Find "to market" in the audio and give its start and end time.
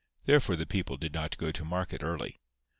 1.51-2.01